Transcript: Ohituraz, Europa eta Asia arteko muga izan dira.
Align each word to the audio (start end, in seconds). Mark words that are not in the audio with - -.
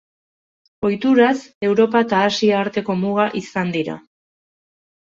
Ohituraz, 0.89 1.35
Europa 1.69 2.03
eta 2.07 2.23
Asia 2.31 2.59
arteko 2.65 2.99
muga 3.05 3.31
izan 3.45 3.79
dira. 3.81 4.03